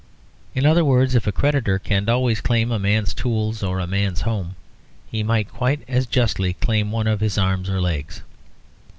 In 0.55 0.65
other 0.65 0.83
words, 0.83 1.13
if 1.13 1.27
a 1.27 1.31
creditor 1.31 1.77
can 1.77 2.09
always 2.09 2.41
claim 2.41 2.71
a 2.71 2.79
man's 2.79 3.13
tools 3.13 3.61
or 3.61 3.79
a 3.79 3.85
man's 3.85 4.21
home, 4.21 4.55
he 5.05 5.21
might 5.21 5.47
quite 5.53 5.83
as 5.87 6.07
justly 6.07 6.53
claim 6.53 6.91
one 6.91 7.05
of 7.05 7.19
his 7.19 7.37
arms 7.37 7.69
or 7.69 7.79
legs. 7.79 8.23